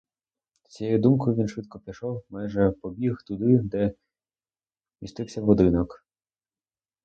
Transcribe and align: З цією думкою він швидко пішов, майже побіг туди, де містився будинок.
З 0.63 0.69
цією 0.69 0.99
думкою 0.99 1.35
він 1.35 1.47
швидко 1.47 1.79
пішов, 1.79 2.23
майже 2.29 2.71
побіг 2.71 3.17
туди, 3.27 3.57
де 3.63 3.93
містився 5.01 5.41
будинок. 5.41 6.05